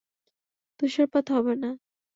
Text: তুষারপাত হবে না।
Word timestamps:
তুষারপাত 0.79 1.25
হবে 1.35 1.53
না। 1.55 1.69